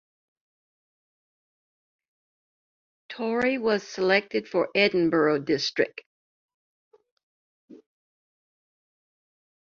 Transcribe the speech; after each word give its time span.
Torrie 3.09 3.59
was 3.61 3.87
selected 3.87 4.47
for 4.47 4.69
Edinburgh 4.73 5.41
District. 5.41 6.01